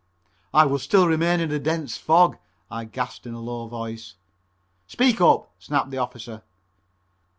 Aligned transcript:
"I 0.51 0.65
would 0.65 0.81
still 0.81 1.05
remain 1.07 1.41
in 1.41 1.51
a 1.51 1.59
dense 1.59 1.95
fog," 1.95 2.39
I 2.71 2.85
gasped 2.85 3.27
in 3.27 3.35
a 3.35 3.39
low 3.39 3.67
voice. 3.67 4.15
"Speak 4.87 5.21
up!" 5.21 5.51
snapped 5.59 5.91
the 5.91 5.99
officer. 5.99 6.41